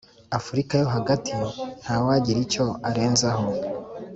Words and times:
afurika 0.37 0.73
yo 0.81 0.87
hagati.» 0.95 1.31
nta 1.81 1.95
wagira 2.05 2.39
icyo 2.45 2.65
arenzaho! 2.89 3.45